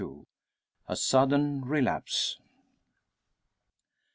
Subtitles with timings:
[0.87, 2.39] A SUDDEN RELAPSE.